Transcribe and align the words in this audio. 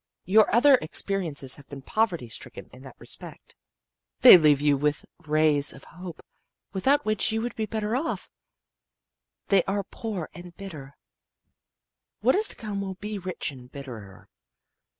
Your 0.25 0.51
other 0.51 0.79
experiences 0.81 1.57
have 1.57 1.67
been 1.69 1.83
poverty 1.83 2.27
stricken 2.27 2.71
in 2.73 2.81
that 2.81 2.95
respect. 2.97 3.55
They 4.21 4.35
leave 4.35 4.59
you 4.59 4.75
with 4.75 5.05
rays 5.27 5.73
of 5.73 5.83
hope, 5.83 6.21
without 6.73 7.05
which 7.05 7.31
you 7.31 7.39
would 7.43 7.55
be 7.55 7.67
better 7.67 7.95
off. 7.95 8.31
They 9.49 9.63
are 9.65 9.83
poor 9.83 10.27
and 10.33 10.57
bitter. 10.57 10.97
What 12.21 12.33
is 12.33 12.47
to 12.47 12.55
come 12.55 12.81
will 12.81 12.95
be 12.95 13.19
rich 13.19 13.51
and 13.51 13.71
bitterer. 13.71 14.27